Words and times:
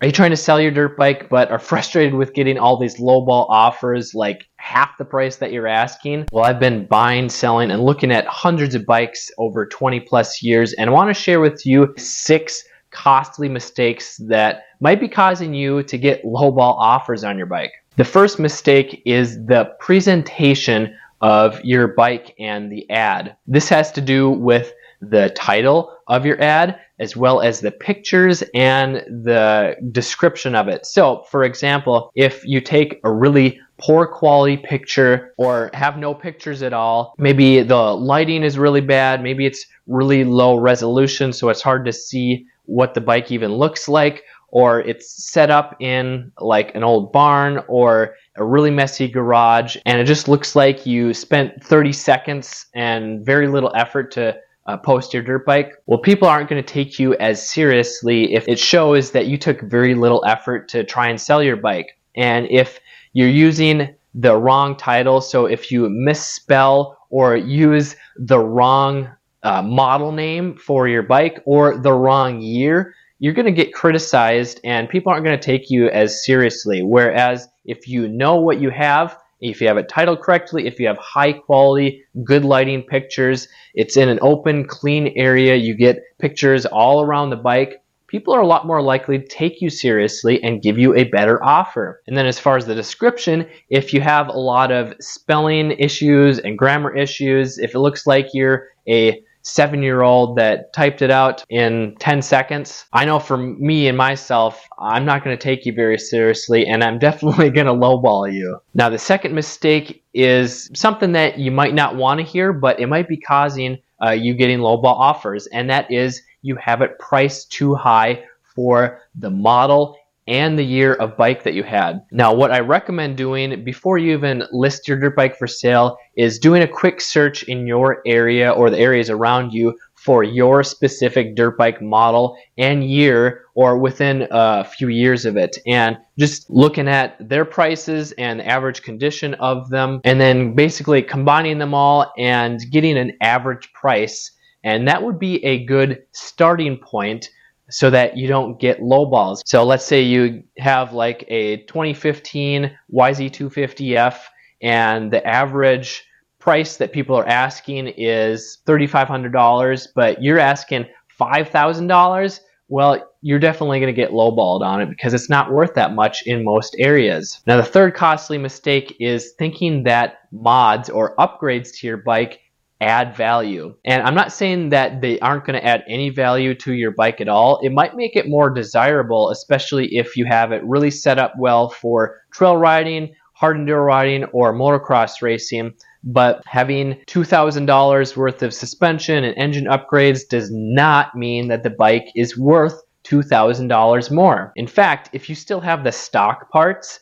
Are 0.00 0.06
you 0.06 0.12
trying 0.12 0.30
to 0.30 0.36
sell 0.36 0.60
your 0.60 0.70
dirt 0.70 0.96
bike 0.96 1.28
but 1.28 1.50
are 1.50 1.58
frustrated 1.58 2.14
with 2.14 2.32
getting 2.32 2.56
all 2.56 2.76
these 2.78 3.00
lowball 3.00 3.46
offers 3.48 4.14
like 4.14 4.46
half 4.54 4.96
the 4.96 5.04
price 5.04 5.36
that 5.36 5.50
you're 5.50 5.66
asking? 5.66 6.26
Well, 6.30 6.44
I've 6.44 6.60
been 6.60 6.86
buying, 6.86 7.28
selling, 7.28 7.72
and 7.72 7.82
looking 7.82 8.12
at 8.12 8.24
hundreds 8.26 8.76
of 8.76 8.86
bikes 8.86 9.28
over 9.38 9.66
20 9.66 9.98
plus 10.00 10.40
years 10.40 10.72
and 10.74 10.88
I 10.88 10.92
want 10.92 11.10
to 11.10 11.20
share 11.20 11.40
with 11.40 11.66
you 11.66 11.94
six 11.98 12.62
costly 12.92 13.48
mistakes 13.48 14.18
that 14.28 14.66
might 14.78 15.00
be 15.00 15.08
causing 15.08 15.52
you 15.52 15.82
to 15.82 15.98
get 15.98 16.24
lowball 16.24 16.76
offers 16.78 17.24
on 17.24 17.36
your 17.36 17.46
bike. 17.48 17.72
The 17.96 18.04
first 18.04 18.38
mistake 18.38 19.02
is 19.04 19.44
the 19.46 19.74
presentation 19.80 20.96
of 21.22 21.60
your 21.64 21.88
bike 21.88 22.36
and 22.38 22.70
the 22.70 22.88
ad. 22.88 23.36
This 23.48 23.68
has 23.70 23.90
to 23.92 24.00
do 24.00 24.30
with 24.30 24.72
the 25.00 25.30
title 25.30 25.96
of 26.06 26.24
your 26.24 26.40
ad 26.40 26.78
as 27.00 27.16
well 27.16 27.40
as 27.40 27.60
the 27.60 27.70
pictures 27.70 28.42
and 28.54 28.96
the 29.24 29.76
description 29.92 30.54
of 30.54 30.68
it. 30.68 30.86
So, 30.86 31.24
for 31.30 31.44
example, 31.44 32.10
if 32.14 32.44
you 32.44 32.60
take 32.60 33.00
a 33.04 33.10
really 33.10 33.60
poor 33.78 34.06
quality 34.06 34.56
picture 34.56 35.32
or 35.36 35.70
have 35.72 35.96
no 35.96 36.12
pictures 36.12 36.62
at 36.62 36.72
all, 36.72 37.14
maybe 37.18 37.62
the 37.62 37.94
lighting 37.94 38.42
is 38.42 38.58
really 38.58 38.80
bad, 38.80 39.22
maybe 39.22 39.46
it's 39.46 39.64
really 39.86 40.24
low 40.24 40.56
resolution 40.56 41.32
so 41.32 41.48
it's 41.48 41.62
hard 41.62 41.84
to 41.86 41.92
see 41.92 42.46
what 42.66 42.94
the 42.94 43.00
bike 43.00 43.32
even 43.32 43.52
looks 43.52 43.88
like 43.88 44.22
or 44.50 44.80
it's 44.80 45.30
set 45.30 45.50
up 45.50 45.76
in 45.80 46.30
like 46.40 46.74
an 46.74 46.84
old 46.84 47.12
barn 47.12 47.62
or 47.68 48.14
a 48.36 48.44
really 48.44 48.70
messy 48.70 49.08
garage 49.08 49.76
and 49.86 50.00
it 50.00 50.04
just 50.04 50.28
looks 50.28 50.54
like 50.54 50.86
you 50.86 51.12
spent 51.12 51.62
30 51.62 51.92
seconds 51.92 52.66
and 52.74 53.24
very 53.24 53.48
little 53.48 53.72
effort 53.74 54.10
to 54.12 54.36
uh, 54.68 54.76
post 54.76 55.12
your 55.12 55.22
dirt 55.22 55.44
bike 55.44 55.72
well 55.86 55.98
people 55.98 56.28
aren't 56.28 56.48
going 56.48 56.62
to 56.62 56.72
take 56.72 56.98
you 56.98 57.14
as 57.16 57.48
seriously 57.48 58.34
if 58.34 58.46
it 58.46 58.58
shows 58.58 59.10
that 59.10 59.26
you 59.26 59.36
took 59.36 59.60
very 59.62 59.94
little 59.94 60.24
effort 60.26 60.68
to 60.68 60.84
try 60.84 61.08
and 61.08 61.20
sell 61.20 61.42
your 61.42 61.56
bike 61.56 61.98
and 62.14 62.46
if 62.50 62.78
you're 63.12 63.28
using 63.28 63.94
the 64.14 64.36
wrong 64.36 64.76
title 64.76 65.20
so 65.20 65.46
if 65.46 65.70
you 65.72 65.88
misspell 65.90 66.98
or 67.10 67.36
use 67.36 67.96
the 68.16 68.38
wrong 68.38 69.08
uh, 69.42 69.62
model 69.62 70.12
name 70.12 70.56
for 70.56 70.88
your 70.88 71.02
bike 71.02 71.40
or 71.44 71.78
the 71.78 71.92
wrong 71.92 72.40
year, 72.40 72.94
you're 73.18 73.34
going 73.34 73.46
to 73.46 73.52
get 73.52 73.74
criticized 73.74 74.60
and 74.64 74.88
people 74.88 75.10
aren't 75.10 75.24
going 75.24 75.38
to 75.38 75.44
take 75.44 75.70
you 75.70 75.88
as 75.90 76.24
seriously. 76.24 76.82
Whereas 76.82 77.48
if 77.64 77.88
you 77.88 78.08
know 78.08 78.36
what 78.36 78.60
you 78.60 78.70
have, 78.70 79.18
if 79.40 79.60
you 79.60 79.68
have 79.68 79.78
it 79.78 79.88
titled 79.88 80.20
correctly, 80.20 80.66
if 80.66 80.80
you 80.80 80.86
have 80.86 80.98
high 80.98 81.32
quality, 81.32 82.04
good 82.24 82.44
lighting 82.44 82.82
pictures, 82.82 83.48
it's 83.74 83.96
in 83.96 84.08
an 84.08 84.18
open, 84.22 84.66
clean 84.66 85.12
area, 85.16 85.54
you 85.54 85.74
get 85.74 86.02
pictures 86.18 86.66
all 86.66 87.02
around 87.02 87.30
the 87.30 87.36
bike, 87.36 87.82
people 88.08 88.34
are 88.34 88.40
a 88.40 88.46
lot 88.46 88.66
more 88.66 88.82
likely 88.82 89.18
to 89.18 89.26
take 89.26 89.60
you 89.60 89.70
seriously 89.70 90.42
and 90.42 90.62
give 90.62 90.78
you 90.78 90.94
a 90.94 91.04
better 91.04 91.42
offer. 91.44 92.02
And 92.06 92.16
then 92.16 92.26
as 92.26 92.38
far 92.38 92.56
as 92.56 92.66
the 92.66 92.74
description, 92.74 93.46
if 93.68 93.92
you 93.92 94.00
have 94.00 94.28
a 94.28 94.38
lot 94.38 94.72
of 94.72 94.94
spelling 94.98 95.72
issues 95.72 96.38
and 96.38 96.58
grammar 96.58 96.96
issues, 96.96 97.58
if 97.58 97.74
it 97.74 97.80
looks 97.80 98.06
like 98.06 98.28
you're 98.32 98.68
a 98.88 99.22
seven 99.48 99.82
year 99.82 100.02
old 100.02 100.36
that 100.36 100.72
typed 100.72 101.02
it 101.02 101.10
out 101.10 101.44
in 101.48 101.96
10 101.98 102.22
seconds. 102.22 102.84
I 102.92 103.04
know 103.04 103.18
for 103.18 103.36
me 103.36 103.88
and 103.88 103.96
myself, 103.96 104.68
I'm 104.78 105.04
not 105.04 105.24
going 105.24 105.36
to 105.36 105.42
take 105.42 105.64
you 105.66 105.72
very 105.72 105.98
seriously 105.98 106.66
and 106.66 106.84
I'm 106.84 106.98
definitely 107.08 107.50
going 107.50 107.66
to 107.66 107.72
lowball 107.72 108.32
you. 108.32 108.58
Now, 108.74 108.88
the 108.88 108.98
second 108.98 109.34
mistake 109.34 110.04
is 110.14 110.70
something 110.74 111.12
that 111.12 111.38
you 111.38 111.50
might 111.50 111.74
not 111.74 111.96
want 111.96 112.18
to 112.20 112.26
hear, 112.26 112.52
but 112.52 112.78
it 112.80 112.86
might 112.86 113.08
be 113.08 113.16
causing 113.16 113.78
uh, 114.04 114.10
you 114.10 114.34
getting 114.34 114.58
lowball 114.58 114.84
offers, 114.84 115.46
and 115.48 115.68
that 115.70 115.90
is 115.90 116.22
you 116.42 116.54
have 116.56 116.82
it 116.82 116.98
priced 116.98 117.50
too 117.50 117.74
high 117.74 118.22
for 118.54 119.00
the 119.16 119.30
model 119.30 119.96
and 120.28 120.58
the 120.58 120.64
year 120.64 120.94
of 120.94 121.16
bike 121.16 121.42
that 121.42 121.54
you 121.54 121.62
had. 121.62 122.04
Now, 122.12 122.34
what 122.34 122.52
I 122.52 122.60
recommend 122.60 123.16
doing 123.16 123.64
before 123.64 123.98
you 123.98 124.12
even 124.12 124.44
list 124.52 124.86
your 124.86 125.00
dirt 125.00 125.16
bike 125.16 125.36
for 125.36 125.46
sale 125.46 125.96
is 126.16 126.38
doing 126.38 126.62
a 126.62 126.68
quick 126.68 127.00
search 127.00 127.42
in 127.44 127.66
your 127.66 128.02
area 128.06 128.50
or 128.50 128.68
the 128.68 128.78
areas 128.78 129.08
around 129.08 129.52
you 129.52 129.76
for 129.94 130.22
your 130.22 130.62
specific 130.62 131.34
dirt 131.34 131.58
bike 131.58 131.82
model 131.82 132.36
and 132.56 132.88
year 132.88 133.42
or 133.54 133.78
within 133.78 134.28
a 134.30 134.64
few 134.64 134.88
years 134.88 135.24
of 135.24 135.36
it 135.36 135.58
and 135.66 135.96
just 136.18 136.48
looking 136.50 136.86
at 136.86 137.16
their 137.28 137.44
prices 137.44 138.12
and 138.12 138.38
the 138.38 138.46
average 138.46 138.82
condition 138.82 139.34
of 139.34 139.70
them 139.70 140.00
and 140.04 140.20
then 140.20 140.54
basically 140.54 141.02
combining 141.02 141.58
them 141.58 141.74
all 141.74 142.12
and 142.16 142.60
getting 142.70 142.96
an 142.96 143.12
average 143.20 143.72
price 143.72 144.30
and 144.62 144.86
that 144.86 145.02
would 145.02 145.18
be 145.18 145.44
a 145.44 145.64
good 145.64 145.98
starting 146.12 146.76
point 146.76 147.30
so 147.70 147.90
that 147.90 148.16
you 148.16 148.26
don't 148.28 148.58
get 148.58 148.82
low 148.82 149.06
balls. 149.06 149.42
So 149.46 149.64
let's 149.64 149.84
say 149.84 150.02
you 150.02 150.42
have 150.58 150.92
like 150.92 151.24
a 151.28 151.58
2015 151.64 152.76
YZ250F 152.92 154.18
and 154.62 155.12
the 155.12 155.26
average 155.26 156.04
price 156.38 156.76
that 156.78 156.92
people 156.92 157.16
are 157.16 157.26
asking 157.26 157.88
is 157.88 158.58
$3,500, 158.66 159.88
but 159.94 160.22
you're 160.22 160.38
asking 160.38 160.86
$5,000. 161.20 162.40
Well, 162.70 163.10
you're 163.22 163.38
definitely 163.38 163.80
going 163.80 163.94
to 163.94 164.00
get 164.00 164.12
lowballed 164.12 164.60
on 164.60 164.82
it 164.82 164.88
because 164.88 165.14
it's 165.14 165.30
not 165.30 165.52
worth 165.52 165.74
that 165.74 165.94
much 165.94 166.22
in 166.26 166.44
most 166.44 166.76
areas. 166.78 167.40
Now, 167.46 167.56
the 167.56 167.62
third 167.62 167.94
costly 167.94 168.38
mistake 168.38 168.96
is 169.00 169.32
thinking 169.38 169.84
that 169.84 170.18
mods 170.30 170.90
or 170.90 171.16
upgrades 171.16 171.70
to 171.78 171.86
your 171.86 171.96
bike 171.96 172.40
add 172.80 173.16
value. 173.16 173.74
And 173.84 174.02
I'm 174.02 174.14
not 174.14 174.32
saying 174.32 174.68
that 174.70 175.00
they 175.00 175.18
aren't 175.20 175.44
going 175.44 175.58
to 175.58 175.66
add 175.66 175.84
any 175.88 176.10
value 176.10 176.54
to 176.56 176.72
your 176.72 176.92
bike 176.92 177.20
at 177.20 177.28
all. 177.28 177.58
It 177.62 177.72
might 177.72 177.96
make 177.96 178.14
it 178.14 178.28
more 178.28 178.50
desirable, 178.50 179.30
especially 179.30 179.96
if 179.96 180.16
you 180.16 180.26
have 180.26 180.52
it 180.52 180.62
really 180.64 180.90
set 180.90 181.18
up 181.18 181.34
well 181.38 181.70
for 181.70 182.20
trail 182.32 182.56
riding, 182.56 183.14
hard 183.32 183.56
enduro 183.56 183.84
riding, 183.84 184.24
or 184.26 184.54
motocross 184.54 185.22
racing. 185.22 185.74
But 186.04 186.42
having 186.46 187.00
$2,000 187.08 188.16
worth 188.16 188.42
of 188.42 188.54
suspension 188.54 189.24
and 189.24 189.36
engine 189.36 189.66
upgrades 189.66 190.28
does 190.28 190.48
not 190.52 191.16
mean 191.16 191.48
that 191.48 191.64
the 191.64 191.70
bike 191.70 192.06
is 192.14 192.38
worth 192.38 192.80
$2,000 193.04 194.10
more. 194.12 194.52
In 194.54 194.66
fact, 194.66 195.10
if 195.12 195.28
you 195.28 195.34
still 195.34 195.60
have 195.60 195.82
the 195.82 195.92
stock 195.92 196.50
parts, 196.50 197.00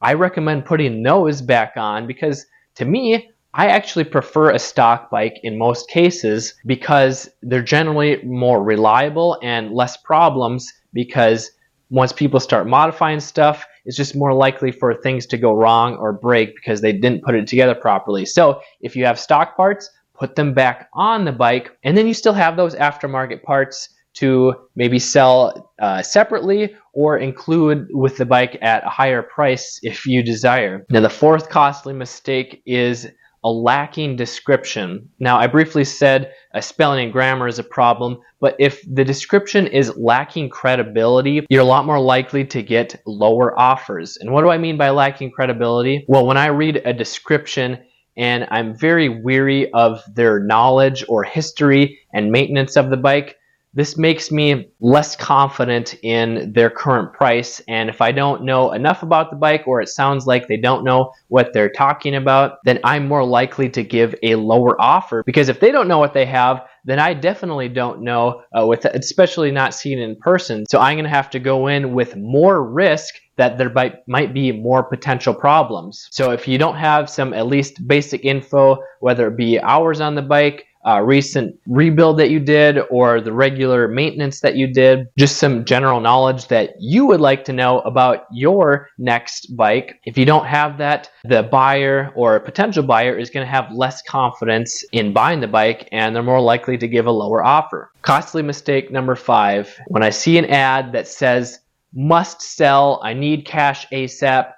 I 0.00 0.12
recommend 0.12 0.66
putting 0.66 1.02
those 1.02 1.42
back 1.42 1.72
on 1.76 2.06
because 2.06 2.46
to 2.76 2.84
me, 2.84 3.30
I 3.58 3.68
actually 3.68 4.04
prefer 4.04 4.50
a 4.50 4.58
stock 4.58 5.10
bike 5.10 5.40
in 5.42 5.56
most 5.56 5.88
cases 5.88 6.52
because 6.66 7.26
they're 7.40 7.62
generally 7.62 8.22
more 8.22 8.62
reliable 8.62 9.38
and 9.42 9.72
less 9.72 9.96
problems 9.96 10.70
because 10.92 11.50
once 11.88 12.12
people 12.12 12.38
start 12.38 12.66
modifying 12.66 13.18
stuff, 13.18 13.64
it's 13.86 13.96
just 13.96 14.14
more 14.14 14.34
likely 14.34 14.72
for 14.72 14.92
things 14.92 15.24
to 15.26 15.38
go 15.38 15.54
wrong 15.54 15.96
or 15.96 16.12
break 16.12 16.54
because 16.54 16.82
they 16.82 16.92
didn't 16.92 17.22
put 17.22 17.34
it 17.34 17.46
together 17.46 17.74
properly. 17.74 18.26
So 18.26 18.60
if 18.82 18.94
you 18.94 19.06
have 19.06 19.18
stock 19.18 19.56
parts, 19.56 19.88
put 20.12 20.36
them 20.36 20.52
back 20.52 20.90
on 20.92 21.24
the 21.24 21.32
bike, 21.32 21.74
and 21.82 21.96
then 21.96 22.06
you 22.06 22.12
still 22.12 22.34
have 22.34 22.58
those 22.58 22.74
aftermarket 22.74 23.42
parts 23.42 23.88
to 24.14 24.52
maybe 24.74 24.98
sell 24.98 25.72
uh, 25.80 26.02
separately 26.02 26.74
or 26.92 27.16
include 27.16 27.86
with 27.90 28.18
the 28.18 28.26
bike 28.26 28.58
at 28.60 28.84
a 28.84 28.90
higher 28.90 29.22
price 29.22 29.78
if 29.82 30.04
you 30.04 30.22
desire. 30.22 30.84
Now, 30.90 31.00
the 31.00 31.10
fourth 31.10 31.48
costly 31.48 31.94
mistake 31.94 32.62
is 32.66 33.08
a 33.46 33.50
lacking 33.50 34.16
description. 34.16 35.08
Now, 35.20 35.38
I 35.38 35.46
briefly 35.46 35.84
said 35.84 36.32
a 36.52 36.60
spelling 36.60 37.04
and 37.04 37.12
grammar 37.12 37.46
is 37.46 37.60
a 37.60 37.62
problem, 37.62 38.18
but 38.40 38.56
if 38.58 38.82
the 38.92 39.04
description 39.04 39.68
is 39.68 39.96
lacking 39.96 40.50
credibility, 40.50 41.46
you're 41.48 41.62
a 41.62 41.64
lot 41.64 41.86
more 41.86 42.00
likely 42.00 42.44
to 42.46 42.60
get 42.60 43.00
lower 43.06 43.56
offers. 43.56 44.16
And 44.16 44.32
what 44.32 44.42
do 44.42 44.48
I 44.48 44.58
mean 44.58 44.76
by 44.76 44.90
lacking 44.90 45.30
credibility? 45.30 46.04
Well, 46.08 46.26
when 46.26 46.36
I 46.36 46.46
read 46.46 46.82
a 46.84 46.92
description 46.92 47.78
and 48.16 48.48
I'm 48.50 48.76
very 48.76 49.08
weary 49.08 49.72
of 49.72 50.02
their 50.12 50.40
knowledge 50.40 51.04
or 51.08 51.22
history 51.22 52.00
and 52.12 52.32
maintenance 52.32 52.76
of 52.76 52.90
the 52.90 52.96
bike, 52.96 53.36
this 53.76 53.98
makes 53.98 54.32
me 54.32 54.68
less 54.80 55.14
confident 55.14 55.94
in 56.02 56.50
their 56.54 56.70
current 56.70 57.12
price. 57.12 57.60
And 57.68 57.90
if 57.90 58.00
I 58.00 58.10
don't 58.10 58.42
know 58.42 58.72
enough 58.72 59.02
about 59.02 59.30
the 59.30 59.36
bike 59.36 59.64
or 59.66 59.82
it 59.82 59.88
sounds 59.90 60.26
like 60.26 60.48
they 60.48 60.56
don't 60.56 60.82
know 60.82 61.12
what 61.28 61.52
they're 61.52 61.70
talking 61.70 62.14
about, 62.14 62.58
then 62.64 62.80
I'm 62.84 63.06
more 63.06 63.22
likely 63.22 63.68
to 63.68 63.84
give 63.84 64.14
a 64.22 64.36
lower 64.36 64.80
offer. 64.80 65.22
Because 65.26 65.50
if 65.50 65.60
they 65.60 65.70
don't 65.70 65.88
know 65.88 65.98
what 65.98 66.14
they 66.14 66.24
have, 66.24 66.66
then 66.86 66.98
I 66.98 67.12
definitely 67.12 67.68
don't 67.68 68.00
know, 68.00 68.42
uh, 68.58 68.66
with 68.66 68.86
especially 68.86 69.50
not 69.50 69.74
seeing 69.74 70.00
in 70.00 70.16
person. 70.16 70.64
So 70.70 70.80
I'm 70.80 70.96
going 70.96 71.04
to 71.04 71.10
have 71.10 71.30
to 71.30 71.38
go 71.38 71.66
in 71.66 71.92
with 71.92 72.16
more 72.16 72.64
risk 72.64 73.14
that 73.36 73.58
there 73.58 73.68
might, 73.68 74.08
might 74.08 74.32
be 74.32 74.52
more 74.52 74.82
potential 74.82 75.34
problems. 75.34 76.08
So 76.10 76.30
if 76.30 76.48
you 76.48 76.56
don't 76.56 76.76
have 76.76 77.10
some 77.10 77.34
at 77.34 77.46
least 77.46 77.86
basic 77.86 78.24
info, 78.24 78.78
whether 79.00 79.26
it 79.28 79.36
be 79.36 79.60
hours 79.60 80.00
on 80.00 80.14
the 80.14 80.22
bike, 80.22 80.64
uh, 80.86 81.00
recent 81.00 81.58
rebuild 81.66 82.18
that 82.18 82.30
you 82.30 82.40
did 82.40 82.78
or 82.90 83.20
the 83.20 83.32
regular 83.32 83.88
maintenance 83.88 84.40
that 84.40 84.56
you 84.56 84.72
did, 84.72 85.08
just 85.18 85.36
some 85.36 85.64
general 85.64 86.00
knowledge 86.00 86.48
that 86.48 86.74
you 86.78 87.06
would 87.06 87.20
like 87.20 87.44
to 87.44 87.52
know 87.52 87.80
about 87.80 88.26
your 88.32 88.88
next 88.98 89.56
bike. 89.56 90.00
If 90.04 90.16
you 90.16 90.24
don't 90.24 90.46
have 90.46 90.78
that, 90.78 91.10
the 91.24 91.42
buyer 91.42 92.12
or 92.14 92.38
potential 92.40 92.82
buyer 92.82 93.18
is 93.18 93.30
going 93.30 93.44
to 93.44 93.50
have 93.50 93.72
less 93.72 94.02
confidence 94.02 94.84
in 94.92 95.12
buying 95.12 95.40
the 95.40 95.48
bike 95.48 95.88
and 95.92 96.14
they're 96.14 96.22
more 96.22 96.40
likely 96.40 96.78
to 96.78 96.88
give 96.88 97.06
a 97.06 97.10
lower 97.10 97.44
offer. 97.44 97.90
Costly 98.02 98.42
mistake 98.42 98.90
number 98.90 99.16
five 99.16 99.76
when 99.88 100.02
I 100.02 100.10
see 100.10 100.38
an 100.38 100.44
ad 100.46 100.92
that 100.92 101.08
says 101.08 101.58
must 101.96 102.42
sell, 102.42 103.00
I 103.02 103.14
need 103.14 103.46
cash 103.46 103.86
ASAP, 103.88 104.52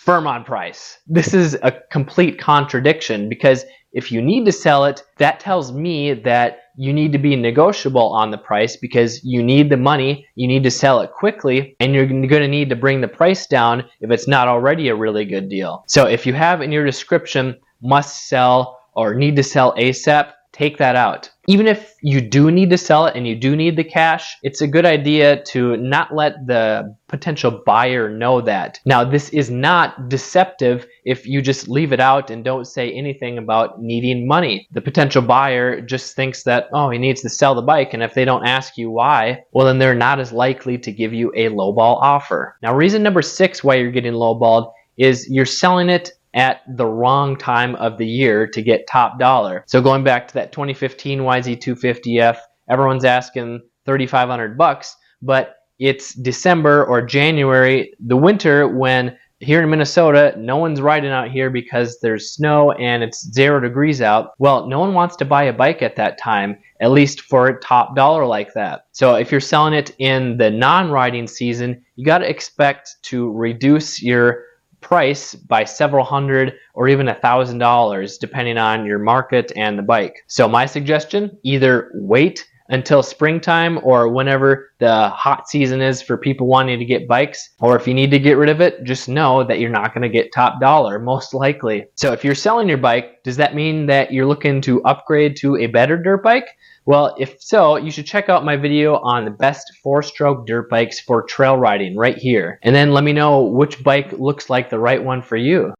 firm 0.00 0.26
on 0.26 0.42
price. 0.42 0.98
This 1.06 1.34
is 1.34 1.58
a 1.62 1.72
complete 1.92 2.40
contradiction 2.40 3.28
because 3.28 3.66
if 3.92 4.10
you 4.10 4.22
need 4.22 4.46
to 4.46 4.52
sell 4.52 4.86
it, 4.86 5.02
that 5.18 5.40
tells 5.40 5.72
me 5.72 6.14
that 6.14 6.60
you 6.74 6.90
need 6.90 7.12
to 7.12 7.18
be 7.18 7.36
negotiable 7.36 8.08
on 8.14 8.30
the 8.30 8.38
price 8.38 8.76
because 8.76 9.22
you 9.22 9.42
need 9.42 9.68
the 9.68 9.76
money, 9.76 10.26
you 10.36 10.48
need 10.48 10.62
to 10.62 10.70
sell 10.70 11.00
it 11.00 11.12
quickly, 11.12 11.76
and 11.80 11.92
you're 11.94 12.06
going 12.06 12.22
to 12.28 12.48
need 12.48 12.70
to 12.70 12.76
bring 12.76 13.02
the 13.02 13.08
price 13.08 13.46
down 13.46 13.84
if 14.00 14.10
it's 14.10 14.26
not 14.26 14.48
already 14.48 14.88
a 14.88 14.94
really 14.94 15.26
good 15.26 15.50
deal. 15.50 15.84
So 15.86 16.06
if 16.06 16.24
you 16.24 16.32
have 16.32 16.62
in 16.62 16.72
your 16.72 16.86
description 16.86 17.56
must 17.82 18.26
sell 18.26 18.80
or 18.94 19.14
need 19.14 19.36
to 19.36 19.42
sell 19.42 19.74
ASAP, 19.76 20.32
take 20.52 20.78
that 20.78 20.96
out. 20.96 21.28
Even 21.50 21.66
if 21.66 21.96
you 22.00 22.20
do 22.20 22.48
need 22.48 22.70
to 22.70 22.78
sell 22.78 23.06
it 23.06 23.16
and 23.16 23.26
you 23.26 23.34
do 23.34 23.56
need 23.56 23.74
the 23.74 23.82
cash, 23.82 24.36
it's 24.44 24.60
a 24.60 24.68
good 24.68 24.86
idea 24.86 25.42
to 25.46 25.76
not 25.78 26.14
let 26.14 26.46
the 26.46 26.94
potential 27.08 27.60
buyer 27.66 28.08
know 28.08 28.40
that. 28.40 28.78
Now, 28.84 29.02
this 29.02 29.30
is 29.30 29.50
not 29.50 30.08
deceptive 30.08 30.86
if 31.04 31.26
you 31.26 31.42
just 31.42 31.66
leave 31.66 31.92
it 31.92 31.98
out 31.98 32.30
and 32.30 32.44
don't 32.44 32.66
say 32.66 32.92
anything 32.92 33.36
about 33.36 33.82
needing 33.82 34.28
money. 34.28 34.68
The 34.70 34.80
potential 34.80 35.22
buyer 35.22 35.80
just 35.80 36.14
thinks 36.14 36.44
that, 36.44 36.68
oh, 36.72 36.88
he 36.90 36.98
needs 36.98 37.20
to 37.22 37.28
sell 37.28 37.56
the 37.56 37.62
bike, 37.62 37.94
and 37.94 38.02
if 38.04 38.14
they 38.14 38.24
don't 38.24 38.46
ask 38.46 38.78
you 38.78 38.88
why, 38.88 39.42
well, 39.50 39.66
then 39.66 39.80
they're 39.80 39.92
not 39.92 40.20
as 40.20 40.30
likely 40.30 40.78
to 40.78 40.92
give 40.92 41.12
you 41.12 41.32
a 41.34 41.48
lowball 41.48 42.00
offer. 42.00 42.56
Now, 42.62 42.76
reason 42.76 43.02
number 43.02 43.22
six 43.22 43.64
why 43.64 43.74
you're 43.74 43.90
getting 43.90 44.12
lowballed 44.12 44.70
is 44.96 45.26
you're 45.28 45.46
selling 45.46 45.88
it 45.88 46.12
at 46.34 46.62
the 46.76 46.86
wrong 46.86 47.36
time 47.36 47.74
of 47.76 47.98
the 47.98 48.06
year 48.06 48.46
to 48.46 48.62
get 48.62 48.86
top 48.86 49.18
dollar. 49.18 49.64
So 49.66 49.80
going 49.80 50.04
back 50.04 50.28
to 50.28 50.34
that 50.34 50.52
2015 50.52 51.20
YZ250F, 51.20 52.38
everyone's 52.68 53.04
asking 53.04 53.60
3500 53.86 54.56
bucks, 54.56 54.96
but 55.22 55.56
it's 55.78 56.14
December 56.14 56.84
or 56.84 57.02
January, 57.02 57.92
the 57.98 58.16
winter 58.16 58.68
when 58.68 59.16
here 59.40 59.62
in 59.62 59.70
Minnesota, 59.70 60.34
no 60.36 60.58
one's 60.58 60.82
riding 60.82 61.10
out 61.10 61.30
here 61.30 61.48
because 61.48 61.98
there's 62.00 62.30
snow 62.30 62.72
and 62.72 63.02
it's 63.02 63.32
zero 63.32 63.58
degrees 63.58 64.02
out. 64.02 64.32
Well, 64.38 64.66
no 64.66 64.78
one 64.78 64.92
wants 64.92 65.16
to 65.16 65.24
buy 65.24 65.44
a 65.44 65.52
bike 65.52 65.80
at 65.80 65.96
that 65.96 66.18
time, 66.18 66.58
at 66.80 66.90
least 66.90 67.22
for 67.22 67.48
a 67.48 67.60
top 67.60 67.96
dollar 67.96 68.26
like 68.26 68.52
that. 68.52 68.82
So 68.92 69.14
if 69.14 69.32
you're 69.32 69.40
selling 69.40 69.72
it 69.72 69.94
in 69.98 70.36
the 70.36 70.50
non 70.50 70.90
riding 70.90 71.26
season, 71.26 71.82
you 71.96 72.04
got 72.04 72.18
to 72.18 72.28
expect 72.28 72.96
to 73.04 73.32
reduce 73.32 74.02
your 74.02 74.44
price 74.80 75.34
by 75.34 75.64
several 75.64 76.04
hundred 76.04 76.54
or 76.74 76.88
even 76.88 77.08
a 77.08 77.14
thousand 77.14 77.58
dollars 77.58 78.18
depending 78.18 78.58
on 78.58 78.86
your 78.86 78.98
market 78.98 79.52
and 79.56 79.78
the 79.78 79.82
bike. 79.82 80.24
So 80.26 80.48
my 80.48 80.66
suggestion, 80.66 81.36
either 81.42 81.90
wait 81.94 82.49
until 82.70 83.02
springtime 83.02 83.78
or 83.82 84.08
whenever 84.08 84.70
the 84.78 85.08
hot 85.10 85.48
season 85.48 85.80
is 85.80 86.00
for 86.00 86.16
people 86.16 86.46
wanting 86.46 86.78
to 86.78 86.84
get 86.84 87.06
bikes. 87.06 87.50
Or 87.60 87.76
if 87.76 87.86
you 87.86 87.94
need 87.94 88.10
to 88.12 88.18
get 88.18 88.38
rid 88.38 88.48
of 88.48 88.60
it, 88.60 88.82
just 88.84 89.08
know 89.08 89.44
that 89.44 89.58
you're 89.58 89.70
not 89.70 89.92
going 89.92 90.02
to 90.02 90.08
get 90.08 90.32
top 90.32 90.60
dollar, 90.60 90.98
most 90.98 91.34
likely. 91.34 91.84
So 91.96 92.12
if 92.12 92.24
you're 92.24 92.34
selling 92.34 92.68
your 92.68 92.78
bike, 92.78 93.22
does 93.22 93.36
that 93.36 93.54
mean 93.54 93.86
that 93.86 94.12
you're 94.12 94.26
looking 94.26 94.60
to 94.62 94.82
upgrade 94.84 95.36
to 95.36 95.56
a 95.56 95.66
better 95.66 95.96
dirt 95.96 96.22
bike? 96.22 96.48
Well, 96.86 97.14
if 97.18 97.40
so, 97.40 97.76
you 97.76 97.90
should 97.90 98.06
check 98.06 98.28
out 98.28 98.44
my 98.44 98.56
video 98.56 98.96
on 98.96 99.24
the 99.24 99.30
best 99.30 99.70
four-stroke 99.82 100.46
dirt 100.46 100.70
bikes 100.70 100.98
for 100.98 101.22
trail 101.22 101.56
riding 101.56 101.96
right 101.96 102.16
here. 102.16 102.58
And 102.62 102.74
then 102.74 102.92
let 102.92 103.04
me 103.04 103.12
know 103.12 103.42
which 103.42 103.82
bike 103.84 104.12
looks 104.12 104.48
like 104.48 104.70
the 104.70 104.78
right 104.78 105.02
one 105.02 105.22
for 105.22 105.36
you. 105.36 105.74